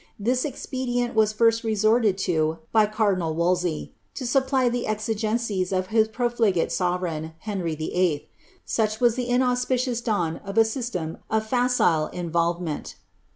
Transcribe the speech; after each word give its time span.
This 0.17 0.45
expedient 0.45 1.13
was 1.13 1.31
first 1.31 1.63
resorted 1.63 2.17
to 2.25 2.57
by 2.71 2.87
cardinal 2.87 3.35
Wolsey, 3.35 3.93
to 4.15 4.25
supply 4.25 4.67
the 4.67 4.87
exigencies 4.87 5.71
of 5.71 5.89
his 5.93 6.07
profligate 6.07 6.71
sovereign, 6.71 7.33
Henry 7.41 7.75
Ylll. 7.75 8.21
Such 8.65 8.99
was 8.99 9.13
the 9.13 9.29
inauspicious 9.29 10.01
dawn 10.01 10.37
of 10.37 10.57
a 10.57 10.65
system 10.65 11.19
of 11.29 11.45
facile 11.45 12.07
involvement. 12.07 12.95